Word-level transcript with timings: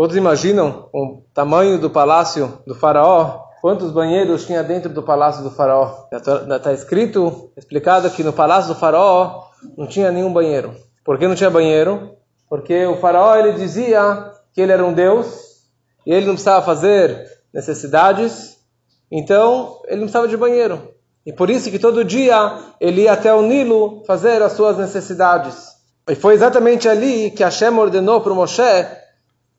Todos 0.00 0.16
imaginam 0.16 0.88
o 0.94 1.22
tamanho 1.34 1.78
do 1.78 1.90
palácio 1.90 2.62
do 2.66 2.74
faraó? 2.74 3.42
Quantos 3.60 3.92
banheiros 3.92 4.46
tinha 4.46 4.62
dentro 4.62 4.88
do 4.88 5.02
palácio 5.02 5.42
do 5.42 5.50
faraó? 5.50 6.06
Está 6.10 6.72
escrito, 6.72 7.52
explicado 7.54 8.08
que 8.08 8.24
no 8.24 8.32
palácio 8.32 8.72
do 8.72 8.80
faraó 8.80 9.42
não 9.76 9.86
tinha 9.86 10.10
nenhum 10.10 10.32
banheiro. 10.32 10.74
Por 11.04 11.18
que 11.18 11.28
não 11.28 11.34
tinha 11.34 11.50
banheiro? 11.50 12.16
Porque 12.48 12.86
o 12.86 12.96
faraó 12.96 13.36
ele 13.36 13.52
dizia 13.52 14.32
que 14.54 14.62
ele 14.62 14.72
era 14.72 14.82
um 14.82 14.94
deus 14.94 15.66
e 16.06 16.14
ele 16.14 16.24
não 16.24 16.32
precisava 16.32 16.64
fazer 16.64 17.22
necessidades, 17.52 18.56
então 19.12 19.82
ele 19.84 19.96
não 19.96 20.04
precisava 20.04 20.28
de 20.28 20.36
banheiro. 20.38 20.94
E 21.26 21.32
por 21.34 21.50
isso 21.50 21.70
que 21.70 21.78
todo 21.78 22.06
dia 22.06 22.58
ele 22.80 23.02
ia 23.02 23.12
até 23.12 23.34
o 23.34 23.42
Nilo 23.42 24.02
fazer 24.06 24.40
as 24.40 24.52
suas 24.52 24.78
necessidades. 24.78 25.78
E 26.08 26.14
foi 26.14 26.32
exatamente 26.32 26.88
ali 26.88 27.30
que 27.30 27.44
Hashem 27.44 27.78
ordenou 27.78 28.22
para 28.22 28.32
o 28.32 28.34
Moshe 28.34 28.62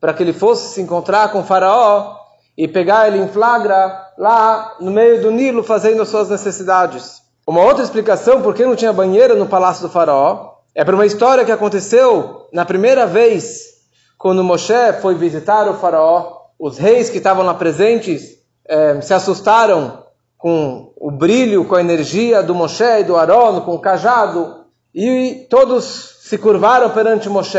para 0.02 0.14
que 0.14 0.24
ele 0.24 0.34
fosse 0.34 0.74
se 0.74 0.82
encontrar 0.82 1.32
com 1.32 1.42
o 1.42 1.44
faraó 1.44 2.16
e 2.58 2.68
pegar 2.68 3.08
ele 3.08 3.20
em 3.20 3.28
flagra 3.28 4.08
lá 4.18 4.76
no 4.82 4.90
meio 4.92 5.22
do 5.22 5.32
Nilo 5.32 5.64
fazendo 5.64 6.02
as 6.02 6.10
suas 6.10 6.28
necessidades. 6.28 7.22
Uma 7.48 7.62
outra 7.62 7.84
explicação 7.84 8.42
por 8.42 8.56
que 8.56 8.66
não 8.66 8.76
tinha 8.76 8.92
banheiro 8.92 9.38
no 9.38 9.46
palácio 9.46 9.84
do 9.84 9.94
faraó 9.94 10.56
é 10.74 10.84
para 10.84 10.96
uma 10.96 11.06
história 11.06 11.46
que 11.46 11.52
aconteceu 11.52 12.48
na 12.52 12.66
primeira 12.66 13.06
vez 13.06 13.72
quando 14.18 14.44
Moshe 14.44 14.94
foi 15.02 15.16
visitar 15.16 15.70
o 15.70 15.76
faraó. 15.76 16.42
Os 16.60 16.78
reis 16.78 17.10
que 17.10 17.18
estavam 17.18 17.46
lá 17.46 17.54
presentes 17.54 18.38
eh, 18.68 19.02
se 19.02 19.14
assustaram 19.14 20.04
com 20.38 20.92
o 20.98 21.12
brilho, 21.12 21.66
com 21.66 21.76
a 21.76 21.82
energia 21.82 22.42
do 22.42 22.56
Moshe 22.56 22.84
e 22.84 23.04
do 23.04 23.16
Aaron, 23.16 23.62
com 23.62 23.76
o 23.76 23.80
cajado, 23.80 24.66
e 24.94 25.46
todos 25.50 26.18
se 26.22 26.38
curvaram 26.38 26.90
perante 26.90 27.30
Moshe, 27.30 27.58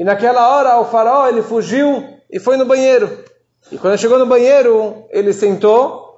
e 0.00 0.04
naquela 0.04 0.48
hora 0.48 0.80
o 0.80 0.86
faraó 0.86 1.28
ele 1.28 1.42
fugiu 1.42 2.02
e 2.30 2.40
foi 2.40 2.56
no 2.56 2.64
banheiro. 2.64 3.22
E 3.70 3.76
quando 3.76 3.98
chegou 3.98 4.18
no 4.18 4.24
banheiro, 4.24 5.04
ele 5.10 5.30
sentou 5.30 6.16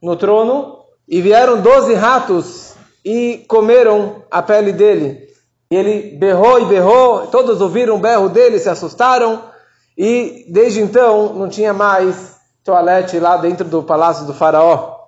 no 0.00 0.14
trono 0.14 0.78
e 1.08 1.20
vieram 1.20 1.60
doze 1.60 1.92
ratos 1.92 2.74
e 3.04 3.44
comeram 3.48 4.22
a 4.30 4.40
pele 4.40 4.72
dele. 4.72 5.26
E 5.72 5.74
ele 5.74 6.16
berrou 6.16 6.60
e 6.60 6.66
berrou, 6.66 7.26
todos 7.26 7.60
ouviram 7.60 7.96
o 7.96 7.98
berro 7.98 8.28
dele, 8.28 8.60
se 8.60 8.68
assustaram, 8.68 9.42
e 9.98 10.46
desde 10.48 10.80
então 10.80 11.34
não 11.34 11.48
tinha 11.48 11.72
mais 11.72 12.36
toalete 12.62 13.18
lá 13.18 13.36
dentro 13.36 13.64
do 13.64 13.82
palácio 13.82 14.24
do 14.24 14.32
faraó. 14.32 14.98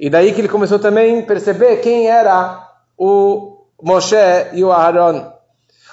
E 0.00 0.08
daí 0.08 0.32
que 0.32 0.40
ele 0.40 0.48
começou 0.48 0.78
também 0.78 1.20
a 1.20 1.26
perceber 1.26 1.82
quem 1.82 2.08
era 2.08 2.66
o 2.96 3.58
Moshe 3.82 4.16
e 4.54 4.64
o 4.64 4.72
Aaron. 4.72 5.35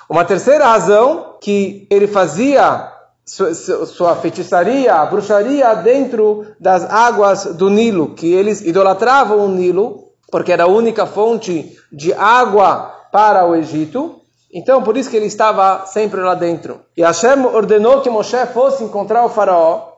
Uma 0.09 0.25
terceira 0.25 0.65
razão 0.65 1.37
que 1.41 1.87
ele 1.89 2.07
fazia 2.07 2.91
sua 3.25 4.15
feitiçaria, 4.15 5.05
bruxaria 5.05 5.73
dentro 5.75 6.45
das 6.59 6.83
águas 6.83 7.45
do 7.55 7.69
Nilo, 7.69 8.13
que 8.15 8.31
eles 8.33 8.61
idolatravam 8.61 9.45
o 9.45 9.49
Nilo, 9.49 10.03
porque 10.29 10.51
era 10.51 10.63
a 10.63 10.67
única 10.67 11.05
fonte 11.05 11.77
de 11.91 12.11
água 12.13 12.91
para 13.11 13.45
o 13.45 13.55
Egito. 13.55 14.19
Então, 14.53 14.83
por 14.83 14.97
isso 14.97 15.09
que 15.09 15.15
ele 15.15 15.27
estava 15.27 15.85
sempre 15.85 16.19
lá 16.21 16.35
dentro. 16.35 16.81
E 16.97 17.01
Hashem 17.01 17.45
ordenou 17.45 18.01
que 18.01 18.09
Moshe 18.09 18.45
fosse 18.47 18.83
encontrar 18.83 19.25
o 19.25 19.29
faraó, 19.29 19.89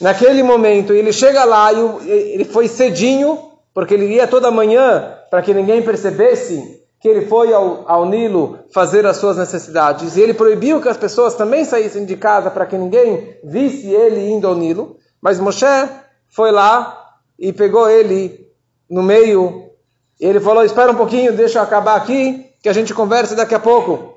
naquele 0.00 0.42
momento, 0.42 0.92
ele 0.92 1.12
chega 1.12 1.44
lá 1.44 1.72
e 1.72 2.10
ele 2.10 2.44
foi 2.44 2.68
cedinho, 2.68 3.50
porque 3.74 3.94
ele 3.94 4.06
ia 4.14 4.26
toda 4.26 4.50
manhã 4.50 5.14
para 5.30 5.42
que 5.42 5.52
ninguém 5.52 5.82
percebesse 5.82 6.78
que 7.00 7.08
ele 7.08 7.26
foi 7.26 7.52
ao, 7.52 7.84
ao, 7.86 8.06
Nilo 8.06 8.58
fazer 8.72 9.06
as 9.06 9.18
suas 9.18 9.36
necessidades. 9.36 10.16
E 10.16 10.20
ele 10.20 10.34
proibiu 10.34 10.80
que 10.80 10.88
as 10.88 10.96
pessoas 10.96 11.34
também 11.34 11.64
saíssem 11.64 12.04
de 12.04 12.16
casa 12.16 12.50
para 12.50 12.66
que 12.66 12.76
ninguém 12.76 13.38
visse 13.44 13.88
ele 13.88 14.28
indo 14.28 14.46
ao 14.46 14.54
Nilo. 14.54 14.96
Mas 15.20 15.38
Moshe 15.38 15.64
foi 16.28 16.50
lá 16.50 17.16
e 17.38 17.52
pegou 17.52 17.88
ele 17.88 18.48
no 18.90 19.02
meio. 19.02 19.70
E 20.20 20.26
ele 20.26 20.40
falou: 20.40 20.64
Espera 20.64 20.90
um 20.90 20.96
pouquinho, 20.96 21.32
deixa 21.32 21.60
eu 21.60 21.62
acabar 21.62 21.96
aqui, 21.96 22.46
que 22.60 22.68
a 22.68 22.72
gente 22.72 22.92
conversa 22.92 23.36
daqui 23.36 23.54
a 23.54 23.60
pouco. 23.60 24.14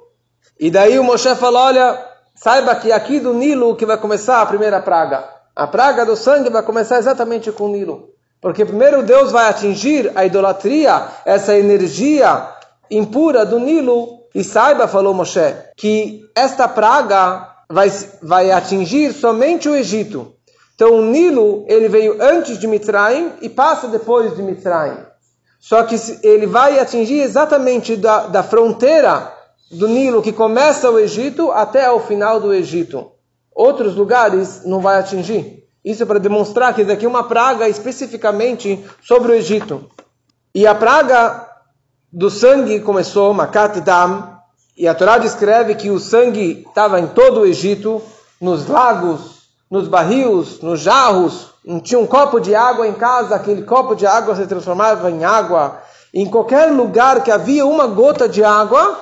E 0.59 0.71
daí 0.71 0.97
o 0.97 1.03
Moshe 1.03 1.33
falou: 1.35 1.61
Olha, 1.61 2.03
saiba 2.33 2.75
que 2.75 2.91
aqui 2.91 3.19
do 3.19 3.33
Nilo 3.33 3.75
que 3.75 3.85
vai 3.85 3.97
começar 3.97 4.41
a 4.41 4.45
primeira 4.45 4.81
praga. 4.81 5.23
A 5.55 5.67
praga 5.67 6.03
do 6.03 6.15
sangue 6.15 6.49
vai 6.49 6.63
começar 6.63 6.97
exatamente 6.97 7.51
com 7.51 7.65
o 7.65 7.71
Nilo. 7.71 8.09
Porque 8.41 8.65
primeiro 8.65 9.03
Deus 9.03 9.31
vai 9.31 9.47
atingir 9.47 10.11
a 10.15 10.25
idolatria, 10.25 11.05
essa 11.25 11.55
energia 11.55 12.49
impura 12.91 13.45
do 13.45 13.59
Nilo. 13.59 14.19
E 14.33 14.43
saiba, 14.43 14.87
falou 14.87 15.13
Moshe, 15.13 15.55
que 15.75 16.21
esta 16.35 16.67
praga 16.67 17.49
vai, 17.69 17.91
vai 18.21 18.51
atingir 18.51 19.13
somente 19.13 19.67
o 19.67 19.75
Egito. 19.75 20.33
Então 20.75 20.99
o 20.99 21.01
Nilo, 21.01 21.65
ele 21.67 21.89
veio 21.89 22.17
antes 22.21 22.57
de 22.57 22.67
Mitzrayim 22.67 23.33
e 23.41 23.49
passa 23.49 23.87
depois 23.87 24.35
de 24.35 24.41
Mitzrayim. 24.41 24.97
Só 25.59 25.83
que 25.83 25.95
ele 26.23 26.47
vai 26.47 26.79
atingir 26.79 27.19
exatamente 27.19 27.95
da, 27.95 28.27
da 28.27 28.41
fronteira 28.41 29.33
do 29.69 29.87
Nilo, 29.87 30.21
que 30.21 30.31
começa 30.31 30.89
o 30.89 30.99
Egito, 30.99 31.51
até 31.51 31.89
o 31.91 31.99
final 31.99 32.39
do 32.39 32.53
Egito 32.53 33.11
outros 33.53 33.95
lugares 33.95 34.63
não 34.65 34.79
vai 34.79 34.99
atingir. 34.99 35.63
Isso 35.83 36.03
é 36.03 36.05
para 36.05 36.19
demonstrar 36.19 36.73
que 36.73 36.81
isso 36.81 36.91
aqui 36.91 37.05
é 37.05 37.09
uma 37.09 37.23
praga 37.23 37.67
especificamente 37.67 38.83
sobre 39.01 39.31
o 39.31 39.35
Egito. 39.35 39.89
E 40.53 40.67
a 40.67 40.75
praga 40.75 41.47
do 42.11 42.29
sangue 42.29 42.79
começou, 42.79 43.33
Makat 43.33 43.79
Dam, 43.81 44.37
e 44.77 44.87
a 44.87 44.95
Torá 44.95 45.17
descreve 45.17 45.75
que 45.75 45.89
o 45.89 45.99
sangue 45.99 46.65
estava 46.67 46.99
em 46.99 47.07
todo 47.07 47.41
o 47.41 47.45
Egito, 47.45 48.01
nos 48.39 48.67
lagos, 48.67 49.41
nos 49.69 49.87
barris, 49.87 50.59
nos 50.61 50.79
jarros, 50.81 51.51
tinha 51.83 51.99
um 51.99 52.07
copo 52.07 52.39
de 52.39 52.55
água 52.55 52.87
em 52.87 52.93
casa, 52.93 53.35
aquele 53.35 53.61
copo 53.61 53.95
de 53.95 54.05
água 54.05 54.35
se 54.35 54.47
transformava 54.47 55.11
em 55.11 55.23
água. 55.23 55.79
Em 56.13 56.25
qualquer 56.25 56.71
lugar 56.71 57.23
que 57.23 57.31
havia 57.31 57.65
uma 57.65 57.87
gota 57.87 58.27
de 58.27 58.43
água, 58.43 58.99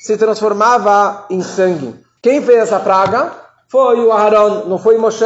se 0.00 0.16
transformava 0.16 1.26
em 1.28 1.42
sangue. 1.42 1.94
Quem 2.22 2.40
fez 2.40 2.60
essa 2.60 2.78
praga? 2.78 3.32
foi 3.68 4.00
o 4.00 4.10
Aaron, 4.12 4.64
não 4.64 4.78
foi 4.78 4.96
Moshe. 4.98 5.24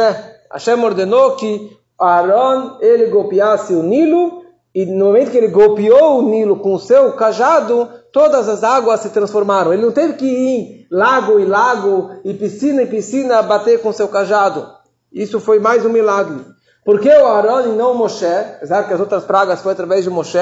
Hashem 0.51 0.83
ordenou 0.83 1.35
que 1.37 1.75
Aaron 1.99 2.77
ele 2.81 3.07
golpeasse 3.07 3.73
o 3.73 3.81
Nilo 3.81 4.42
e 4.75 4.85
no 4.87 5.05
momento 5.05 5.29
que 5.29 5.37
ele 5.37 5.49
golpeou 5.49 6.19
o 6.19 6.29
Nilo 6.29 6.57
com 6.57 6.73
o 6.73 6.79
seu 6.79 7.13
cajado, 7.13 7.87
todas 8.11 8.49
as 8.49 8.63
águas 8.63 9.01
se 9.01 9.09
transformaram. 9.09 9.71
Ele 9.71 9.83
não 9.83 9.91
teve 9.91 10.13
que 10.13 10.25
ir 10.25 10.87
lago 10.89 11.39
e 11.39 11.45
lago 11.45 12.09
e 12.25 12.33
piscina 12.33 12.81
e 12.81 12.87
piscina 12.87 13.43
bater 13.43 13.81
com 13.81 13.93
seu 13.93 14.07
cajado. 14.07 14.67
Isso 15.11 15.39
foi 15.39 15.59
mais 15.59 15.85
um 15.85 15.89
milagre. 15.89 16.43
Por 16.83 16.99
que 16.99 17.07
o 17.07 17.27
Aaron 17.27 17.73
e 17.73 17.75
não 17.75 17.93
Moshe? 17.93 18.25
Apesar 18.25 18.87
que 18.87 18.93
as 18.93 18.99
outras 18.99 19.23
pragas 19.23 19.61
foi 19.61 19.73
através 19.73 20.03
de 20.03 20.09
Moshe. 20.09 20.39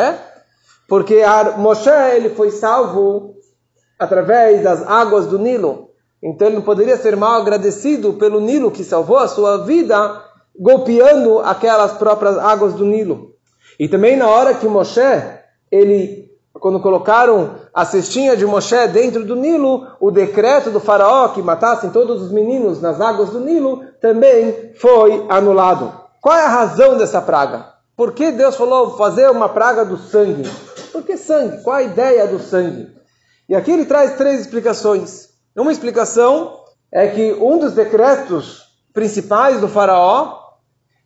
Porque 0.87 1.21
Moshe 1.57 1.89
ele 2.15 2.29
foi 2.29 2.51
salvo 2.51 3.35
através 3.99 4.63
das 4.63 4.81
águas 4.87 5.27
do 5.27 5.37
Nilo. 5.37 5.89
Então 6.23 6.47
ele 6.47 6.55
não 6.55 6.63
poderia 6.63 6.95
ser 6.95 7.17
mal 7.17 7.41
agradecido 7.41 8.13
pelo 8.13 8.39
Nilo 8.39 8.71
que 8.71 8.83
salvou 8.83 9.17
a 9.17 9.27
sua 9.27 9.65
vida, 9.65 10.23
golpeando 10.57 11.39
aquelas 11.39 11.91
próprias 11.93 12.37
águas 12.37 12.73
do 12.73 12.85
Nilo. 12.85 13.30
E 13.81 13.87
também 13.87 14.15
na 14.15 14.29
hora 14.29 14.53
que 14.53 14.67
Moshe, 14.67 15.01
ele, 15.71 16.29
quando 16.53 16.79
colocaram 16.79 17.55
a 17.73 17.83
cestinha 17.83 18.37
de 18.37 18.45
Moshe 18.45 18.87
dentro 18.89 19.25
do 19.25 19.35
Nilo, 19.35 19.87
o 19.99 20.11
decreto 20.11 20.69
do 20.69 20.79
faraó 20.79 21.29
que 21.29 21.41
matassem 21.41 21.89
todos 21.89 22.21
os 22.21 22.31
meninos 22.31 22.79
nas 22.79 23.01
águas 23.01 23.31
do 23.31 23.39
Nilo 23.39 23.83
também 23.99 24.71
foi 24.75 25.25
anulado. 25.29 25.99
Qual 26.21 26.37
é 26.37 26.45
a 26.45 26.47
razão 26.47 26.95
dessa 26.95 27.19
praga? 27.23 27.73
Por 27.97 28.13
que 28.13 28.29
Deus 28.31 28.55
falou 28.55 28.95
fazer 28.97 29.27
uma 29.31 29.49
praga 29.49 29.83
do 29.83 29.97
sangue? 29.97 30.47
Por 30.91 31.01
que 31.01 31.17
sangue? 31.17 31.63
Qual 31.63 31.75
a 31.75 31.81
ideia 31.81 32.27
do 32.27 32.37
sangue? 32.37 32.87
E 33.49 33.55
aqui 33.55 33.71
ele 33.71 33.85
traz 33.85 34.15
três 34.15 34.41
explicações. 34.41 35.29
Uma 35.57 35.71
explicação 35.71 36.55
é 36.91 37.07
que 37.07 37.33
um 37.33 37.57
dos 37.57 37.73
decretos 37.73 38.61
principais 38.93 39.59
do 39.59 39.67
faraó 39.67 40.37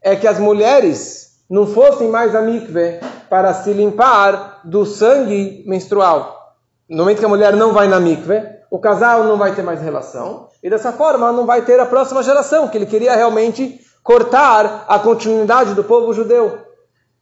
é 0.02 0.14
que 0.14 0.28
as 0.28 0.40
mulheres 0.40 1.25
não 1.50 1.68
fossem 1.68 2.10
mais 2.10 2.36
a 2.36 2.42
mikve 2.42 3.00
para 3.30 3.54
se 3.54 3.72
limpar 3.74 4.62
do 4.64 4.86
sangue 4.86 5.64
menstrual. 5.68 6.56
No 6.90 6.98
momento 6.98 7.20
que 7.20 7.26
a 7.26 7.30
mulher 7.30 7.56
não 7.56 7.74
vai 7.74 7.88
na 7.88 8.00
mikve, 8.00 8.42
o 8.70 8.80
casal 8.80 9.24
não 9.24 9.38
vai 9.38 9.56
ter 9.56 9.62
mais 9.62 9.82
relação 9.82 10.50
e 10.62 10.70
dessa 10.70 10.92
forma 10.92 11.32
não 11.32 11.46
vai 11.46 11.64
ter 11.64 11.80
a 11.80 11.86
próxima 11.86 12.24
geração, 12.24 12.68
que 12.68 12.78
ele 12.78 12.86
queria 12.86 13.16
realmente 13.16 13.80
cortar 14.04 14.86
a 14.88 15.00
continuidade 15.00 15.74
do 15.74 15.84
povo 15.84 16.14
judeu. 16.14 16.60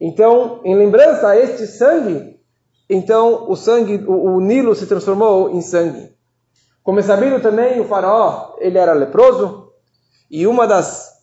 Então, 0.00 0.60
em 0.64 0.74
lembrança 0.74 1.28
a 1.28 1.38
este 1.38 1.66
sangue, 1.66 2.38
então 2.88 3.50
o 3.50 3.56
sangue, 3.56 4.04
o, 4.06 4.34
o 4.34 4.40
Nilo 4.40 4.74
se 4.74 4.86
transformou 4.86 5.50
em 5.50 5.62
sangue. 5.62 6.12
Como 6.82 7.00
é 7.00 7.02
sabido 7.02 7.40
também, 7.40 7.80
o 7.80 7.86
faraó, 7.86 8.56
ele 8.58 8.76
era 8.76 8.92
leproso, 8.92 9.72
e 10.30 10.46
uma 10.46 10.66
das 10.66 11.13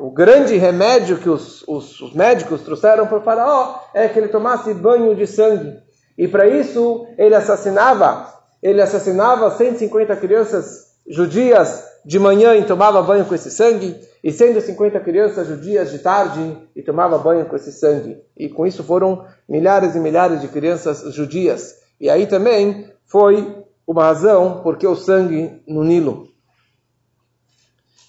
o 0.00 0.10
grande 0.10 0.56
remédio 0.56 1.18
que 1.18 1.28
os, 1.28 1.62
os, 1.68 2.00
os 2.00 2.12
médicos 2.12 2.62
trouxeram 2.62 3.06
para 3.06 3.18
o 3.18 3.22
faraó 3.22 3.78
é 3.94 4.08
que 4.08 4.18
ele 4.18 4.28
tomasse 4.28 4.74
banho 4.74 5.14
de 5.14 5.26
sangue. 5.26 5.78
E 6.18 6.26
para 6.26 6.48
isso 6.48 7.06
ele 7.16 7.34
assassinava, 7.34 8.32
ele 8.62 8.82
assassinava 8.82 9.50
150 9.50 10.16
crianças 10.16 10.86
judias 11.08 11.84
de 12.04 12.18
manhã 12.18 12.56
e 12.56 12.64
tomava 12.64 13.02
banho 13.02 13.24
com 13.24 13.34
esse 13.34 13.50
sangue, 13.50 13.96
e 14.22 14.32
150 14.32 14.98
crianças 15.00 15.46
judias 15.46 15.90
de 15.90 16.00
tarde 16.00 16.56
e 16.74 16.82
tomava 16.82 17.18
banho 17.18 17.46
com 17.46 17.54
esse 17.54 17.70
sangue. 17.70 18.20
E 18.36 18.48
com 18.48 18.66
isso 18.66 18.82
foram 18.82 19.24
milhares 19.48 19.94
e 19.94 20.00
milhares 20.00 20.40
de 20.40 20.48
crianças 20.48 21.14
judias. 21.14 21.76
E 22.00 22.10
aí 22.10 22.26
também 22.26 22.90
foi 23.04 23.64
uma 23.86 24.04
razão 24.04 24.60
porque 24.62 24.86
o 24.86 24.96
sangue 24.96 25.62
no 25.66 25.84
Nilo. 25.84 26.28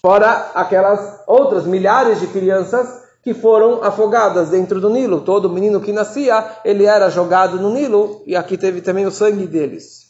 Fora 0.08 0.52
aquelas 0.54 1.20
outras 1.26 1.66
milhares 1.66 2.18
de 2.18 2.28
crianças 2.28 2.88
que 3.22 3.34
foram 3.34 3.84
afogadas 3.84 4.48
dentro 4.48 4.80
do 4.80 4.88
Nilo. 4.88 5.20
Todo 5.20 5.50
menino 5.50 5.82
que 5.82 5.92
nascia, 5.92 6.60
ele 6.64 6.86
era 6.86 7.10
jogado 7.10 7.60
no 7.60 7.70
Nilo, 7.70 8.22
e 8.26 8.34
aqui 8.34 8.56
teve 8.56 8.80
também 8.80 9.04
o 9.04 9.10
sangue 9.10 9.46
deles. 9.46 10.06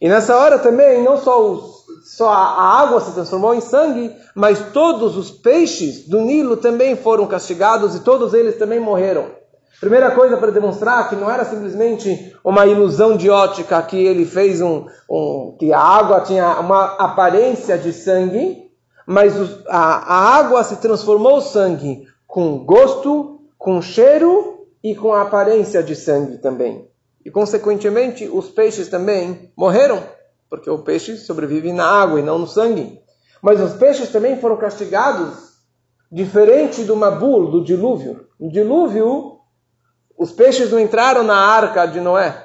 E 0.00 0.08
nessa 0.08 0.34
hora 0.38 0.58
também, 0.58 1.02
não 1.02 1.18
só, 1.18 1.38
os, 1.38 1.84
só 2.06 2.30
a 2.30 2.80
água 2.80 2.98
se 3.02 3.12
transformou 3.12 3.54
em 3.54 3.60
sangue, 3.60 4.10
mas 4.34 4.72
todos 4.72 5.18
os 5.18 5.30
peixes 5.30 6.08
do 6.08 6.22
Nilo 6.22 6.56
também 6.56 6.96
foram 6.96 7.26
castigados 7.26 7.94
e 7.94 8.00
todos 8.00 8.32
eles 8.32 8.56
também 8.56 8.80
morreram. 8.80 9.32
Primeira 9.80 10.10
coisa 10.12 10.36
para 10.38 10.50
demonstrar 10.50 11.08
que 11.08 11.16
não 11.16 11.30
era 11.30 11.44
simplesmente 11.44 12.34
uma 12.42 12.66
ilusão 12.66 13.16
de 13.16 13.28
ótica 13.28 13.82
que 13.82 13.96
ele 13.96 14.24
fez 14.24 14.62
um, 14.62 14.86
um 15.08 15.54
que 15.58 15.72
a 15.72 15.80
água 15.80 16.20
tinha 16.20 16.58
uma 16.60 16.94
aparência 16.94 17.76
de 17.76 17.92
sangue, 17.92 18.70
mas 19.06 19.34
a, 19.68 19.78
a 19.78 20.36
água 20.38 20.64
se 20.64 20.76
transformou 20.76 21.40
sangue 21.42 22.06
com 22.26 22.64
gosto, 22.64 23.40
com 23.58 23.80
cheiro 23.82 24.66
e 24.82 24.94
com 24.94 25.12
a 25.12 25.22
aparência 25.22 25.82
de 25.82 25.94
sangue 25.94 26.38
também. 26.38 26.88
E, 27.24 27.30
consequentemente, 27.30 28.28
os 28.28 28.48
peixes 28.48 28.88
também 28.88 29.52
morreram, 29.56 30.02
porque 30.48 30.70
o 30.70 30.78
peixe 30.78 31.16
sobrevive 31.16 31.72
na 31.72 31.84
água 31.84 32.20
e 32.20 32.22
não 32.22 32.38
no 32.38 32.46
sangue. 32.46 33.00
Mas 33.42 33.60
os 33.60 33.74
peixes 33.74 34.10
também 34.10 34.40
foram 34.40 34.56
castigados, 34.56 35.34
diferente 36.10 36.84
do 36.84 36.96
Mabul, 36.96 37.50
do 37.50 37.64
dilúvio. 37.64 38.26
No 38.38 38.50
dilúvio, 38.50 39.35
os 40.18 40.32
peixes 40.32 40.70
não 40.70 40.80
entraram 40.80 41.22
na 41.22 41.36
arca 41.36 41.86
de 41.86 42.00
Noé, 42.00 42.44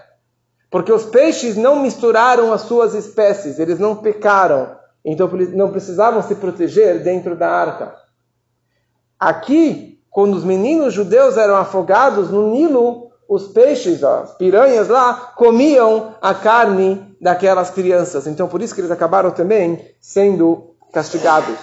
porque 0.69 0.91
os 0.91 1.06
peixes 1.06 1.56
não 1.56 1.81
misturaram 1.81 2.51
as 2.51 2.62
suas 2.62 2.94
espécies, 2.94 3.59
eles 3.59 3.79
não 3.79 3.95
pecaram, 3.95 4.75
então 5.03 5.29
não 5.53 5.71
precisavam 5.71 6.21
se 6.21 6.35
proteger 6.35 7.03
dentro 7.03 7.35
da 7.35 7.50
arca. 7.50 7.95
Aqui, 9.19 10.00
quando 10.09 10.35
os 10.35 10.44
meninos 10.44 10.94
judeus 10.94 11.38
eram 11.38 11.56
afogados 11.56 12.29
no 12.29 12.51
Nilo, 12.51 13.12
os 13.27 13.47
peixes, 13.47 14.03
as 14.03 14.35
piranhas 14.35 14.89
lá, 14.89 15.13
comiam 15.35 16.15
a 16.21 16.33
carne 16.33 17.15
daquelas 17.21 17.69
crianças. 17.69 18.27
Então, 18.27 18.47
por 18.47 18.62
isso 18.62 18.75
que 18.75 18.81
eles 18.81 18.91
acabaram 18.91 19.31
também 19.31 19.88
sendo 20.01 20.75
castigados. 20.91 21.57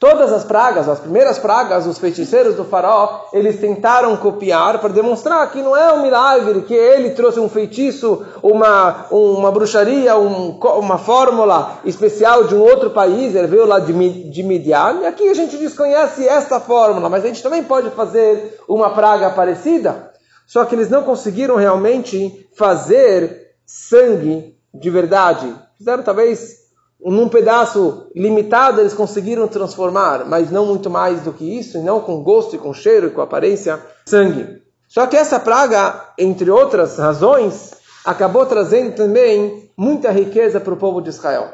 Todas 0.00 0.32
as 0.32 0.44
pragas, 0.44 0.88
as 0.88 1.00
primeiras 1.00 1.40
pragas, 1.40 1.84
os 1.84 1.98
feiticeiros 1.98 2.54
do 2.54 2.64
faraó, 2.64 3.22
eles 3.32 3.58
tentaram 3.58 4.16
copiar 4.16 4.78
para 4.78 4.90
demonstrar 4.90 5.50
que 5.50 5.60
não 5.60 5.76
é 5.76 5.92
um 5.92 6.02
milagre, 6.02 6.62
que 6.62 6.74
ele 6.74 7.10
trouxe 7.10 7.40
um 7.40 7.48
feitiço, 7.48 8.24
uma, 8.40 9.06
uma 9.10 9.50
bruxaria, 9.50 10.16
um, 10.16 10.50
uma 10.76 10.98
fórmula 10.98 11.80
especial 11.84 12.44
de 12.44 12.54
um 12.54 12.60
outro 12.60 12.90
país, 12.90 13.34
ele 13.34 13.48
veio 13.48 13.66
lá 13.66 13.80
de, 13.80 13.92
de 14.30 14.42
Midian, 14.44 15.00
e 15.02 15.06
aqui 15.06 15.28
a 15.28 15.34
gente 15.34 15.56
desconhece 15.56 16.28
esta 16.28 16.60
fórmula, 16.60 17.08
mas 17.08 17.24
a 17.24 17.26
gente 17.26 17.42
também 17.42 17.64
pode 17.64 17.90
fazer 17.90 18.56
uma 18.68 18.90
praga 18.90 19.30
parecida. 19.30 20.12
Só 20.46 20.64
que 20.64 20.76
eles 20.76 20.88
não 20.88 21.02
conseguiram 21.02 21.56
realmente 21.56 22.48
fazer 22.56 23.48
sangue 23.66 24.56
de 24.72 24.90
verdade. 24.90 25.52
Fizeram 25.76 26.02
talvez 26.02 26.57
num 27.00 27.28
pedaço 27.28 28.10
limitado 28.14 28.80
eles 28.80 28.94
conseguiram 28.94 29.46
transformar, 29.46 30.24
mas 30.24 30.50
não 30.50 30.66
muito 30.66 30.90
mais 30.90 31.20
do 31.20 31.32
que 31.32 31.58
isso, 31.58 31.78
e 31.78 31.82
não 31.82 32.00
com 32.00 32.22
gosto 32.22 32.56
e 32.56 32.58
com 32.58 32.74
cheiro 32.74 33.06
e 33.06 33.10
com 33.10 33.20
aparência, 33.20 33.80
sangue. 34.06 34.62
Só 34.88 35.06
que 35.06 35.16
essa 35.16 35.38
praga, 35.38 36.12
entre 36.18 36.50
outras 36.50 36.98
razões, 36.98 37.74
acabou 38.04 38.46
trazendo 38.46 38.94
também 38.94 39.70
muita 39.76 40.10
riqueza 40.10 40.58
para 40.58 40.74
o 40.74 40.78
povo 40.78 41.00
de 41.00 41.10
Israel. 41.10 41.52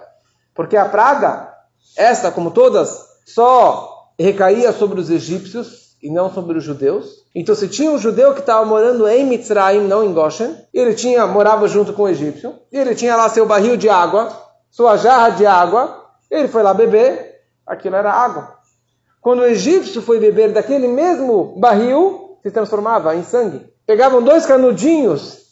Porque 0.55 0.77
a 0.77 0.89
praga, 0.89 1.53
essa 1.97 2.31
como 2.31 2.51
todas, 2.51 2.99
só 3.27 3.91
recaía 4.19 4.73
sobre 4.73 5.01
os 5.01 5.11
egípcios, 5.11 5.85
e 6.05 6.11
não 6.11 6.31
sobre 6.31 6.59
os 6.59 6.63
judeus. 6.63 7.25
Então, 7.35 7.55
se 7.55 7.67
tinha 7.67 7.91
um 7.91 7.99
judeu 7.99 8.35
que 8.35 8.41
estava 8.41 8.63
morando 8.67 9.09
em 9.09 9.25
Mitzrayim, 9.25 9.89
não 9.89 10.05
em 10.05 10.13
Goshen, 10.13 10.55
ele 10.73 10.93
tinha 10.93 11.27
morava 11.27 11.67
junto 11.67 11.95
com 11.95 12.03
o 12.03 12.09
egípcio, 12.09 12.55
e 12.71 12.77
ele 12.77 12.95
tinha 12.95 13.17
lá 13.17 13.27
seu 13.31 13.47
barril 13.47 13.75
de 13.75 13.89
água, 13.89 14.29
sua 14.75 14.97
jarra 14.97 15.31
de 15.31 15.47
água, 15.47 16.05
ele 16.29 16.49
foi 16.49 16.65
lá 16.65 16.75
beber, 16.75 17.43
aquilo 17.65 17.95
era 17.95 18.13
água. 18.13 18.59
Quando 19.21 19.39
o 19.39 19.47
egípcio 19.47 20.03
foi 20.03 20.19
beber 20.19 20.53
daquele 20.53 20.89
mesmo 20.89 21.55
barril, 21.61 22.39
se 22.43 22.51
transformava 22.51 23.15
em 23.15 23.23
sangue. 23.23 23.65
Pegavam 23.87 24.21
dois 24.21 24.45
canudinhos, 24.45 25.45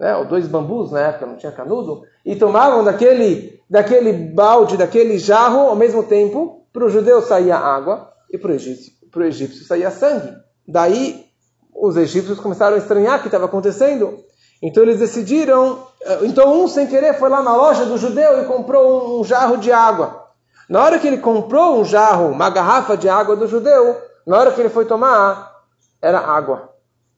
né, 0.00 0.16
ou 0.16 0.24
dois 0.24 0.48
bambus, 0.48 0.90
na 0.90 1.00
época 1.00 1.26
não 1.26 1.36
tinha 1.36 1.52
canudo, 1.52 2.02
e 2.24 2.34
tomavam 2.34 2.82
daquele, 2.82 3.60
daquele 3.68 4.12
balde, 4.12 4.78
daquele 4.78 5.18
jarro, 5.18 5.68
ao 5.68 5.76
mesmo 5.76 6.04
tempo, 6.04 6.64
para 6.72 6.86
o 6.86 6.88
judeu 6.88 7.20
saía 7.20 7.58
água 7.58 8.10
e 8.32 8.38
para 8.38 8.52
o 8.52 8.54
egípcio 8.54 9.02
egípcio 9.20 9.66
saía 9.66 9.90
sangue. 9.90 10.34
Daí 10.66 11.26
os 11.74 11.98
egípcios 11.98 12.40
começaram 12.40 12.76
a 12.76 12.78
estranhar 12.78 13.18
o 13.18 13.20
que 13.20 13.28
estava 13.28 13.44
acontecendo. 13.44 14.16
Então 14.62 14.82
eles 14.84 15.00
decidiram. 15.00 15.86
Eh, 16.00 16.18
então 16.22 16.62
um 16.62 16.68
sem 16.68 16.86
querer 16.86 17.18
foi 17.18 17.28
lá 17.28 17.42
na 17.42 17.56
loja 17.56 17.84
do 17.84 17.98
judeu 17.98 18.40
e 18.40 18.46
comprou 18.46 19.20
um 19.20 19.24
jarro 19.24 19.56
de 19.56 19.72
água. 19.72 20.22
Na 20.68 20.82
hora 20.82 20.98
que 20.98 21.06
ele 21.06 21.18
comprou 21.18 21.80
um 21.80 21.84
jarro, 21.84 22.28
uma 22.28 22.48
garrafa 22.48 22.96
de 22.96 23.08
água 23.08 23.34
do 23.34 23.48
judeu, 23.48 24.00
na 24.26 24.38
hora 24.38 24.52
que 24.52 24.60
ele 24.60 24.70
foi 24.70 24.84
tomar, 24.84 25.52
era 26.00 26.18
água 26.18 26.70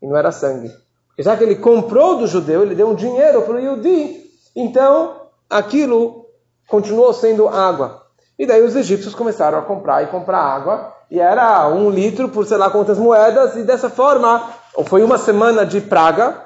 e 0.03 0.07
não 0.07 0.17
era 0.17 0.33
sangue. 0.33 0.73
Porque 1.09 1.23
já 1.23 1.37
que 1.37 1.45
ele 1.45 1.57
comprou 1.57 2.17
do 2.17 2.27
judeu, 2.27 2.63
ele 2.63 2.75
deu 2.75 2.89
um 2.89 2.95
dinheiro 2.95 3.43
para 3.43 3.55
o 3.55 3.61
Yudi, 3.61 4.23
então 4.57 5.15
aquilo 5.49 6.27
continuou 6.69 7.13
sendo 7.13 7.47
água. 7.47 8.03
E 8.37 8.47
daí 8.47 8.63
os 8.63 8.75
egípcios 8.75 9.15
começaram 9.15 9.59
a 9.59 9.63
comprar 9.63 10.03
e 10.03 10.09
comprar 10.09 10.41
água, 10.41 10.93
e 11.09 11.21
era 11.21 11.69
um 11.69 11.89
litro 11.91 12.29
por 12.29 12.45
sei 12.47 12.57
lá 12.57 12.69
quantas 12.69 12.99
moedas, 12.99 13.55
e 13.55 13.63
dessa 13.63 13.89
forma, 13.89 14.51
foi 14.87 15.05
uma 15.05 15.17
semana 15.17 15.65
de 15.65 15.81
praga, 15.81 16.43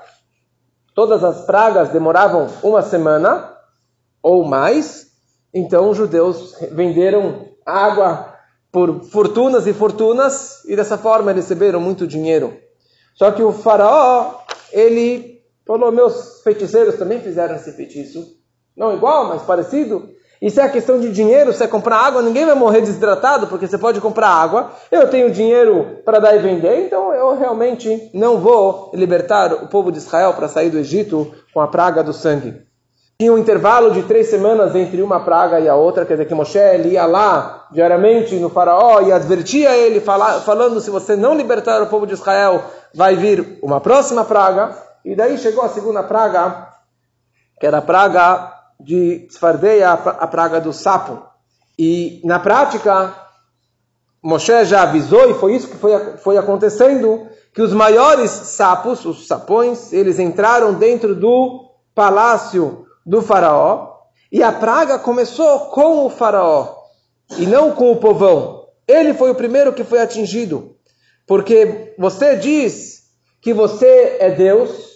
todas 0.99 1.23
as 1.23 1.43
pragas 1.43 1.91
demoravam 1.91 2.49
uma 2.61 2.83
semana 2.83 3.57
ou 4.21 4.45
mais, 4.45 5.13
então 5.55 5.91
os 5.91 5.97
judeus 5.97 6.57
venderam 6.73 7.51
água 7.65 8.35
por 8.73 9.05
fortunas 9.05 9.69
e 9.69 9.73
fortunas, 9.73 10.65
e 10.65 10.75
dessa 10.75 10.99
forma 10.99 11.31
receberam 11.31 11.79
muito 11.79 12.05
dinheiro. 12.05 12.59
Só 13.15 13.31
que 13.31 13.45
o 13.45 13.53
faraó, 13.53 14.41
ele 14.73 15.41
falou, 15.65 15.93
meus 15.93 16.43
feiticeiros 16.43 16.97
também 16.97 17.21
fizeram 17.21 17.55
esse 17.55 17.71
feitiço, 17.75 18.37
não 18.77 18.97
igual, 18.97 19.29
mas 19.29 19.43
parecido, 19.43 20.11
e 20.41 20.51
se 20.51 20.61
é 20.61 20.69
questão 20.69 21.01
de 21.01 21.11
dinheiro, 21.11 21.53
se 21.53 21.65
é 21.65 21.67
comprar 21.67 21.97
água, 21.97 22.23
ninguém 22.23 22.47
vai 22.47 22.55
morrer 22.55 22.81
desidratado, 22.81 23.49
porque 23.49 23.67
você 23.67 23.77
pode 23.77 24.01
comprar 24.01 24.29
água. 24.29 24.71
Eu 24.91 25.09
tenho 25.09 25.33
dinheiro 25.33 25.99
para 26.05 26.21
dar 26.21 26.37
e 26.37 26.39
vender, 26.39 26.87
então 26.87 27.13
eu 27.13 27.37
realmente 27.37 28.09
não 28.15 28.39
vou 28.39 28.93
libertar 28.95 29.53
o 29.53 29.67
povo 29.67 29.91
de 29.91 29.99
Israel 29.99 30.35
para 30.35 30.47
sair 30.47 30.71
do 30.71 30.79
Egito 30.79 31.35
com 31.53 31.61
a 31.61 31.67
praga 31.67 32.05
do 32.05 32.13
sangue. 32.13 32.63
Tinha 33.21 33.33
um 33.33 33.39
intervalo 33.39 33.91
de 33.91 34.05
três 34.05 34.29
semanas 34.29 34.77
entre 34.77 35.03
uma 35.03 35.19
praga 35.19 35.59
e 35.59 35.69
a 35.69 35.75
outra, 35.75 36.07
quer 36.07 36.15
dizer 36.15 36.27
que 36.27 36.35
Moshe 36.35 36.57
ia 36.57 37.05
lá 37.05 37.67
diariamente 37.73 38.37
no 38.37 38.49
faraó 38.49 39.01
e 39.01 39.11
advertia 39.11 39.77
ele, 39.77 40.01
falando: 40.01 40.81
se 40.81 40.89
você 40.89 41.17
não 41.17 41.35
libertar 41.35 41.83
o 41.83 41.89
povo 41.89 42.07
de 42.07 42.15
Israel, 42.15 42.63
vai 42.95 43.17
vir 43.17 43.59
uma 43.61 43.81
próxima 43.81 44.25
praga. 44.25 44.71
E 45.05 45.17
daí 45.17 45.37
chegou 45.37 45.65
a 45.65 45.69
segunda 45.69 46.05
praga, 46.05 46.69
que 47.59 47.67
era 47.67 47.79
a 47.79 47.83
praga 47.83 48.58
de 48.81 49.27
Tzfardeia, 49.29 49.91
a 49.91 50.27
praga 50.27 50.61
do 50.61 50.73
sapo. 50.73 51.23
E 51.79 52.21
na 52.25 52.39
prática, 52.39 53.15
Moshe 54.23 54.65
já 54.65 54.83
avisou, 54.83 55.31
e 55.31 55.35
foi 55.35 55.55
isso 55.55 55.69
que 55.69 55.77
foi, 55.77 56.17
foi 56.19 56.37
acontecendo, 56.37 57.29
que 57.53 57.63
os 57.63 57.73
maiores 57.73 58.31
sapos, 58.31 59.05
os 59.05 59.27
sapões, 59.27 59.93
eles 59.93 60.19
entraram 60.19 60.75
dentro 60.75 61.15
do 61.15 61.71
palácio 61.95 62.87
do 63.05 63.23
faraó, 63.23 63.97
e 64.31 64.43
a 64.43 64.53
praga 64.53 64.99
começou 64.99 65.61
com 65.71 66.07
o 66.07 66.11
faraó, 66.11 66.77
e 67.39 67.47
não 67.47 67.73
com 67.73 67.93
o 67.93 67.97
povão. 67.97 68.67
Ele 68.87 69.15
foi 69.15 69.31
o 69.31 69.35
primeiro 69.35 69.73
que 69.73 69.85
foi 69.85 70.01
atingido, 70.01 70.77
porque 71.27 71.95
você 71.99 72.37
diz 72.37 73.03
que 73.41 73.53
você 73.53 74.17
é 74.19 74.31
Deus, 74.31 74.88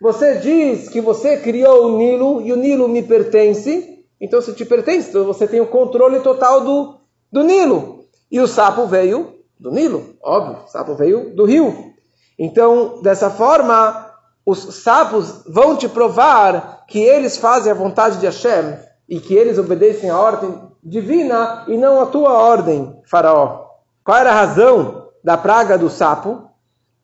você 0.00 0.36
diz 0.36 0.88
que 0.88 1.00
você 1.00 1.36
criou 1.38 1.86
o 1.86 1.98
Nilo 1.98 2.42
e 2.42 2.52
o 2.52 2.56
Nilo 2.56 2.88
me 2.88 3.02
pertence, 3.02 4.04
então 4.20 4.40
se 4.40 4.52
te 4.52 4.64
pertence, 4.64 5.08
então 5.08 5.24
você 5.24 5.46
tem 5.46 5.60
o 5.60 5.66
controle 5.66 6.20
total 6.20 6.60
do, 6.60 7.00
do 7.30 7.42
Nilo. 7.42 8.04
E 8.30 8.40
o 8.40 8.46
sapo 8.46 8.86
veio 8.86 9.34
do 9.58 9.70
Nilo, 9.70 10.16
óbvio, 10.22 10.64
o 10.64 10.68
sapo 10.68 10.94
veio 10.94 11.34
do 11.34 11.44
rio. 11.44 11.92
Então, 12.38 13.00
dessa 13.00 13.30
forma, 13.30 14.10
os 14.44 14.82
sapos 14.82 15.42
vão 15.46 15.76
te 15.76 15.88
provar 15.88 16.84
que 16.88 17.00
eles 17.00 17.36
fazem 17.36 17.70
a 17.70 17.74
vontade 17.74 18.18
de 18.18 18.26
Hashem 18.26 18.76
e 19.08 19.20
que 19.20 19.34
eles 19.34 19.58
obedecem 19.58 20.10
a 20.10 20.18
ordem 20.18 20.60
divina 20.82 21.64
e 21.68 21.78
não 21.78 22.00
a 22.00 22.06
tua 22.06 22.32
ordem, 22.32 23.00
Faraó. 23.04 23.64
Qual 24.04 24.18
era 24.18 24.30
a 24.30 24.34
razão 24.34 25.08
da 25.22 25.38
praga 25.38 25.78
do 25.78 25.88
sapo? 25.88 26.50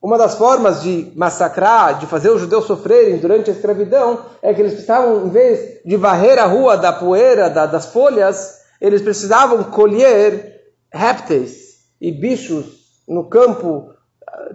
Uma 0.01 0.17
das 0.17 0.35
formas 0.35 0.81
de 0.81 1.11
massacrar, 1.15 1.99
de 1.99 2.07
fazer 2.07 2.31
os 2.31 2.41
judeus 2.41 2.65
sofrerem 2.65 3.19
durante 3.19 3.51
a 3.51 3.53
escravidão, 3.53 4.25
é 4.41 4.51
que 4.51 4.59
eles 4.59 4.73
precisavam, 4.73 5.27
em 5.27 5.29
vez 5.29 5.79
de 5.85 5.95
varrer 5.95 6.39
a 6.39 6.45
rua 6.45 6.75
da 6.75 6.91
poeira, 6.91 7.51
da, 7.51 7.67
das 7.67 7.85
folhas, 7.85 8.61
eles 8.79 9.03
precisavam 9.03 9.63
colher 9.65 10.59
répteis 10.91 11.81
e 12.01 12.11
bichos 12.11 12.65
no 13.07 13.29
campo, 13.29 13.93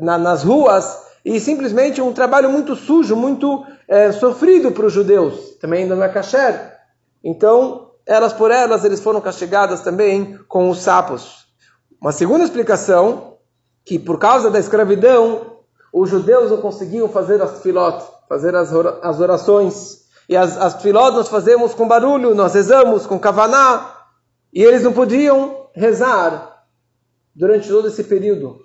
na, 0.00 0.18
nas 0.18 0.42
ruas, 0.42 1.06
e 1.24 1.38
simplesmente 1.38 2.00
um 2.00 2.12
trabalho 2.12 2.50
muito 2.50 2.74
sujo, 2.74 3.14
muito 3.14 3.64
é, 3.86 4.10
sofrido 4.10 4.72
para 4.72 4.86
os 4.86 4.92
judeus. 4.92 5.56
Também 5.60 5.84
ainda 5.84 6.04
é 6.04 6.08
kasher. 6.08 6.72
Então, 7.22 7.92
elas 8.04 8.32
por 8.32 8.50
elas, 8.50 8.84
eles 8.84 9.00
foram 9.00 9.20
castigadas 9.20 9.80
também 9.80 10.38
com 10.48 10.68
os 10.70 10.78
sapos. 10.80 11.46
Uma 12.00 12.10
segunda 12.10 12.44
explicação 12.44 13.35
que 13.86 14.00
por 14.00 14.18
causa 14.18 14.50
da 14.50 14.58
escravidão, 14.58 15.58
os 15.92 16.10
judeus 16.10 16.50
não 16.50 16.58
conseguiam 16.58 17.08
fazer 17.08 17.40
as 17.40 17.62
filot, 17.62 18.04
fazer 18.28 18.54
as, 18.56 18.72
orações. 19.20 20.06
E 20.28 20.36
as, 20.36 20.58
as 20.58 20.82
filot 20.82 21.14
nós 21.14 21.28
fazemos 21.28 21.72
com 21.72 21.86
barulho, 21.86 22.34
nós 22.34 22.52
rezamos 22.52 23.06
com 23.06 23.16
kavaná, 23.16 23.94
e 24.52 24.60
eles 24.60 24.82
não 24.82 24.92
podiam 24.92 25.68
rezar 25.72 26.64
durante 27.32 27.68
todo 27.68 27.86
esse 27.86 28.02
período. 28.02 28.58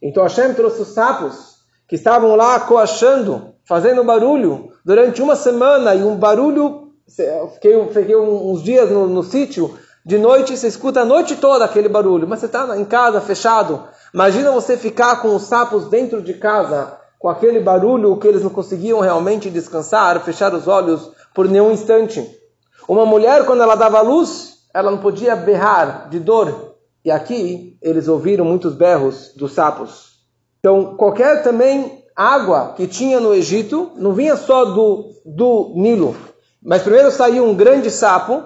Então 0.00 0.22
Hashem 0.22 0.54
trouxe 0.54 0.80
os 0.80 0.88
sapos 0.88 1.56
que 1.86 1.96
estavam 1.96 2.34
lá 2.34 2.58
coachando, 2.60 3.52
fazendo 3.68 4.02
barulho 4.02 4.70
durante 4.84 5.20
uma 5.20 5.36
semana, 5.36 5.94
e 5.94 6.02
um 6.02 6.16
barulho, 6.16 6.94
fiquei, 7.54 7.88
fiquei 7.88 8.16
uns 8.16 8.62
dias 8.62 8.90
no, 8.90 9.06
no 9.06 9.22
sítio, 9.22 9.78
de 10.04 10.18
noite 10.18 10.56
você 10.56 10.66
escuta 10.66 11.00
a 11.00 11.04
noite 11.04 11.36
toda 11.36 11.64
aquele 11.64 11.88
barulho, 11.88 12.26
mas 12.26 12.40
você 12.40 12.46
está 12.46 12.76
em 12.76 12.84
casa 12.84 13.20
fechado, 13.20 13.84
Imagina 14.14 14.50
você 14.50 14.76
ficar 14.76 15.22
com 15.22 15.34
os 15.34 15.44
sapos 15.44 15.88
dentro 15.88 16.20
de 16.20 16.34
casa, 16.34 16.98
com 17.18 17.30
aquele 17.30 17.60
barulho 17.60 18.18
que 18.18 18.28
eles 18.28 18.42
não 18.42 18.50
conseguiam 18.50 19.00
realmente 19.00 19.48
descansar, 19.48 20.20
fechar 20.20 20.52
os 20.52 20.68
olhos 20.68 21.10
por 21.34 21.48
nenhum 21.48 21.72
instante. 21.72 22.22
Uma 22.86 23.06
mulher, 23.06 23.46
quando 23.46 23.62
ela 23.62 23.74
dava 23.74 24.02
luz, 24.02 24.66
ela 24.74 24.90
não 24.90 24.98
podia 24.98 25.34
berrar 25.34 26.10
de 26.10 26.20
dor. 26.20 26.74
E 27.02 27.10
aqui 27.10 27.78
eles 27.80 28.06
ouviram 28.06 28.44
muitos 28.44 28.74
berros 28.74 29.32
dos 29.34 29.52
sapos. 29.52 30.10
Então, 30.58 30.94
qualquer 30.94 31.42
também 31.42 32.04
água 32.14 32.74
que 32.76 32.86
tinha 32.86 33.18
no 33.18 33.32
Egito, 33.32 33.92
não 33.96 34.12
vinha 34.12 34.36
só 34.36 34.66
do, 34.66 35.08
do 35.24 35.72
Nilo, 35.74 36.14
mas 36.62 36.82
primeiro 36.82 37.10
saiu 37.10 37.46
um 37.46 37.54
grande 37.54 37.90
sapo, 37.90 38.44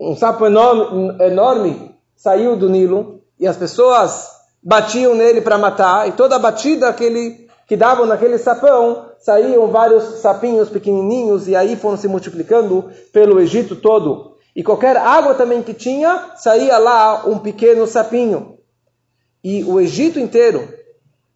um 0.00 0.16
sapo 0.16 0.46
enorme, 0.46 1.14
enorme 1.22 1.94
saiu 2.16 2.56
do 2.56 2.70
Nilo, 2.70 3.20
e 3.38 3.46
as 3.46 3.56
pessoas 3.56 4.28
batiam 4.62 5.14
nele 5.14 5.42
para 5.42 5.58
matar, 5.58 6.08
e 6.08 6.12
toda 6.12 6.36
a 6.36 6.38
batida 6.38 6.92
que, 6.92 7.04
ele, 7.04 7.48
que 7.66 7.76
davam 7.76 8.06
naquele 8.06 8.38
sapão, 8.38 9.10
saíam 9.18 9.68
vários 9.68 10.20
sapinhos 10.20 10.70
pequenininhos, 10.70 11.48
e 11.48 11.54
aí 11.54 11.76
foram 11.76 11.98
se 11.98 12.08
multiplicando 12.08 12.90
pelo 13.12 13.38
Egito 13.40 13.76
todo. 13.76 14.36
E 14.56 14.62
qualquer 14.62 14.96
água 14.96 15.34
também 15.34 15.62
que 15.62 15.74
tinha, 15.74 16.32
saía 16.36 16.78
lá 16.78 17.26
um 17.26 17.38
pequeno 17.38 17.86
sapinho. 17.86 18.58
E 19.44 19.64
o 19.64 19.78
Egito 19.78 20.18
inteiro, 20.18 20.66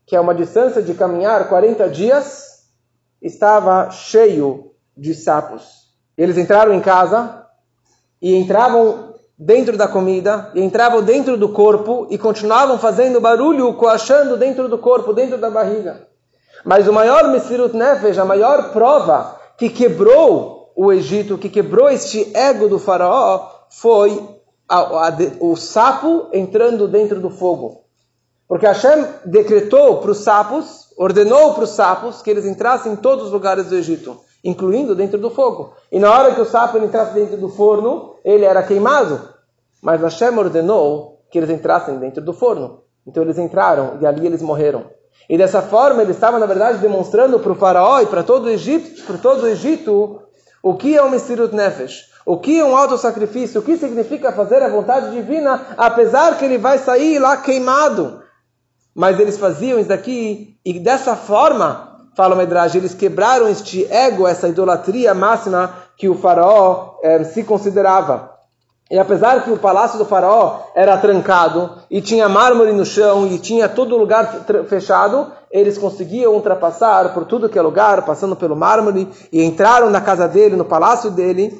que 0.06 0.16
é 0.16 0.20
uma 0.20 0.34
distância 0.34 0.82
de 0.82 0.94
caminhar 0.94 1.48
40 1.48 1.88
dias, 1.88 2.64
estava 3.20 3.90
cheio 3.90 4.72
de 4.96 5.14
sapos. 5.14 5.84
Eles 6.16 6.38
entraram 6.38 6.74
em 6.74 6.80
casa 6.80 7.43
e 8.24 8.34
entravam 8.34 9.12
dentro 9.38 9.76
da 9.76 9.86
comida, 9.86 10.50
e 10.54 10.62
entravam 10.62 11.02
dentro 11.02 11.36
do 11.36 11.50
corpo 11.50 12.06
e 12.08 12.16
continuavam 12.16 12.78
fazendo 12.78 13.20
barulho, 13.20 13.74
coachando 13.74 14.34
dentro 14.38 14.66
do 14.66 14.78
corpo, 14.78 15.12
dentro 15.12 15.36
da 15.36 15.50
barriga. 15.50 16.08
Mas 16.64 16.88
o 16.88 16.92
maior 16.92 17.28
Mesirut 17.28 17.76
Nefesh, 17.76 18.16
a 18.16 18.24
maior 18.24 18.72
prova 18.72 19.38
que 19.58 19.68
quebrou 19.68 20.72
o 20.74 20.90
Egito, 20.90 21.36
que 21.36 21.50
quebrou 21.50 21.90
este 21.90 22.34
ego 22.34 22.66
do 22.66 22.78
faraó, 22.78 23.46
foi 23.68 24.26
a, 24.66 24.78
a, 24.78 25.16
o 25.40 25.54
sapo 25.54 26.28
entrando 26.32 26.88
dentro 26.88 27.20
do 27.20 27.28
fogo. 27.28 27.82
Porque 28.48 28.64
Hashem 28.64 29.04
decretou 29.26 29.98
para 29.98 30.12
os 30.12 30.18
sapos, 30.24 30.88
ordenou 30.96 31.52
para 31.52 31.64
os 31.64 31.70
sapos 31.70 32.22
que 32.22 32.30
eles 32.30 32.46
entrassem 32.46 32.94
em 32.94 32.96
todos 32.96 33.26
os 33.26 33.32
lugares 33.32 33.66
do 33.66 33.74
Egito 33.74 34.18
incluindo 34.44 34.94
dentro 34.94 35.18
do 35.18 35.30
fogo. 35.30 35.72
E 35.90 35.98
na 35.98 36.12
hora 36.12 36.34
que 36.34 36.40
o 36.40 36.44
sapo 36.44 36.76
entrasse 36.76 37.14
dentro 37.14 37.38
do 37.38 37.48
forno, 37.48 38.16
ele 38.22 38.44
era 38.44 38.62
queimado. 38.62 39.20
Mas 39.82 40.02
Hashem 40.02 40.36
ordenou 40.36 41.22
que 41.30 41.38
eles 41.38 41.48
entrassem 41.48 41.96
dentro 41.96 42.22
do 42.22 42.34
forno. 42.34 42.82
Então 43.06 43.22
eles 43.22 43.38
entraram 43.38 43.98
e 44.00 44.06
ali 44.06 44.26
eles 44.26 44.42
morreram. 44.42 44.84
E 45.28 45.38
dessa 45.38 45.62
forma 45.62 46.02
ele 46.02 46.10
estava, 46.10 46.38
na 46.38 46.46
verdade, 46.46 46.78
demonstrando 46.78 47.40
para 47.40 47.52
o 47.52 47.54
faraó 47.54 48.00
e 48.00 48.06
para 48.06 48.22
todo 48.22 48.44
o 48.44 48.50
Egito, 48.50 49.02
para 49.04 49.16
todo 49.16 49.44
o 49.44 49.48
Egito, 49.48 50.20
o 50.62 50.74
que 50.74 50.96
é 50.96 51.02
um 51.02 51.08
Mesirut 51.08 51.54
Nefesh, 51.54 52.10
o 52.26 52.38
que 52.38 52.58
é 52.58 52.64
um 52.64 52.76
auto-sacrifício, 52.76 53.60
o 53.60 53.64
que 53.64 53.76
significa 53.76 54.32
fazer 54.32 54.62
a 54.62 54.68
vontade 54.68 55.10
divina, 55.10 55.74
apesar 55.76 56.36
que 56.38 56.44
ele 56.44 56.58
vai 56.58 56.78
sair 56.78 57.18
lá 57.18 57.38
queimado. 57.38 58.22
Mas 58.94 59.18
eles 59.18 59.38
faziam 59.38 59.78
isso 59.78 59.88
daqui, 59.88 60.58
e 60.64 60.78
dessa 60.78 61.16
forma 61.16 61.93
fala 62.14 62.34
o 62.34 62.38
Medrash, 62.38 62.74
eles 62.74 62.94
quebraram 62.94 63.48
este 63.48 63.84
ego, 63.90 64.26
essa 64.26 64.48
idolatria 64.48 65.14
máxima 65.14 65.74
que 65.96 66.08
o 66.08 66.14
faraó 66.14 66.98
eh, 67.02 67.24
se 67.24 67.44
considerava. 67.44 68.34
E 68.90 68.98
apesar 68.98 69.42
que 69.42 69.50
o 69.50 69.58
palácio 69.58 69.98
do 69.98 70.04
faraó 70.04 70.60
era 70.74 70.96
trancado 70.98 71.78
e 71.90 72.02
tinha 72.02 72.28
mármore 72.28 72.72
no 72.72 72.84
chão 72.84 73.26
e 73.26 73.38
tinha 73.38 73.68
todo 73.68 73.96
lugar 73.96 74.44
fechado, 74.68 75.32
eles 75.50 75.78
conseguiam 75.78 76.34
ultrapassar 76.34 77.14
por 77.14 77.24
tudo 77.24 77.48
que 77.48 77.58
é 77.58 77.62
lugar, 77.62 78.04
passando 78.04 78.36
pelo 78.36 78.54
mármore, 78.54 79.08
e 79.32 79.42
entraram 79.42 79.88
na 79.88 80.00
casa 80.00 80.28
dele, 80.28 80.54
no 80.54 80.64
palácio 80.64 81.10
dele, 81.10 81.58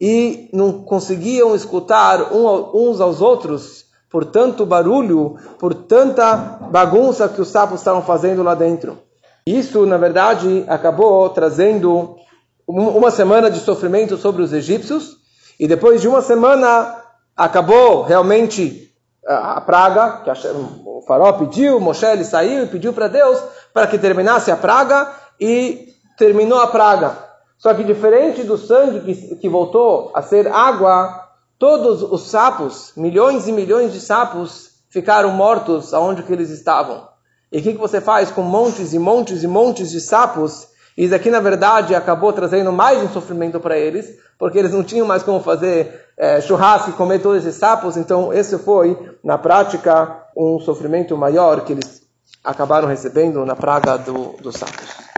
e 0.00 0.48
não 0.52 0.82
conseguiam 0.82 1.54
escutar 1.54 2.32
uns 2.32 3.00
aos 3.00 3.20
outros 3.20 3.84
por 4.10 4.24
tanto 4.24 4.66
barulho, 4.66 5.36
por 5.58 5.74
tanta 5.74 6.34
bagunça 6.70 7.28
que 7.28 7.40
os 7.40 7.48
sapos 7.48 7.80
estavam 7.80 8.02
fazendo 8.02 8.42
lá 8.42 8.54
dentro. 8.54 8.98
Isso, 9.46 9.84
na 9.86 9.96
verdade, 9.96 10.64
acabou 10.68 11.28
trazendo 11.30 12.16
uma 12.66 13.10
semana 13.10 13.50
de 13.50 13.58
sofrimento 13.58 14.16
sobre 14.16 14.42
os 14.42 14.52
egípcios, 14.52 15.16
e 15.58 15.66
depois 15.66 16.00
de 16.00 16.08
uma 16.08 16.22
semana 16.22 16.96
acabou 17.36 18.02
realmente 18.02 18.92
a 19.26 19.60
praga, 19.60 20.22
que 20.24 20.30
o 20.84 21.02
faraó 21.06 21.32
pediu, 21.34 21.80
Moshe 21.80 22.06
ele 22.06 22.24
saiu 22.24 22.64
e 22.64 22.68
pediu 22.68 22.92
para 22.92 23.08
Deus 23.08 23.40
para 23.72 23.86
que 23.86 23.98
terminasse 23.98 24.50
a 24.50 24.56
praga, 24.56 25.12
e 25.40 25.88
terminou 26.16 26.60
a 26.60 26.68
praga. 26.68 27.16
Só 27.58 27.74
que 27.74 27.84
diferente 27.84 28.42
do 28.42 28.58
sangue 28.58 29.00
que, 29.00 29.36
que 29.36 29.48
voltou 29.48 30.10
a 30.14 30.22
ser 30.22 30.48
água, 30.48 31.28
todos 31.58 32.02
os 32.02 32.28
sapos, 32.28 32.92
milhões 32.96 33.46
e 33.46 33.52
milhões 33.52 33.92
de 33.92 34.00
sapos, 34.00 34.70
ficaram 34.90 35.30
mortos 35.30 35.94
aonde 35.94 36.22
que 36.22 36.32
eles 36.32 36.50
estavam. 36.50 37.11
E 37.52 37.58
o 37.58 37.62
que, 37.62 37.74
que 37.74 37.78
você 37.78 38.00
faz 38.00 38.30
com 38.30 38.40
montes 38.40 38.94
e 38.94 38.98
montes 38.98 39.42
e 39.42 39.46
montes 39.46 39.90
de 39.90 40.00
sapos? 40.00 40.68
Isso 40.96 41.14
aqui, 41.14 41.30
na 41.30 41.38
verdade, 41.38 41.94
acabou 41.94 42.32
trazendo 42.32 42.72
mais 42.72 43.02
um 43.02 43.08
sofrimento 43.10 43.60
para 43.60 43.78
eles, 43.78 44.18
porque 44.38 44.58
eles 44.58 44.72
não 44.72 44.82
tinham 44.82 45.06
mais 45.06 45.22
como 45.22 45.38
fazer 45.40 46.02
é, 46.16 46.40
churrasco 46.40 46.90
e 46.90 46.94
comer 46.94 47.20
todos 47.20 47.44
esses 47.44 47.58
sapos. 47.58 47.98
Então, 47.98 48.32
esse 48.32 48.56
foi, 48.56 48.98
na 49.22 49.36
prática, 49.36 50.16
um 50.34 50.58
sofrimento 50.60 51.14
maior 51.14 51.60
que 51.62 51.72
eles 51.72 52.02
acabaram 52.42 52.88
recebendo 52.88 53.44
na 53.44 53.54
praga 53.54 53.98
do, 53.98 54.34
dos 54.40 54.56
sapos. 54.56 55.11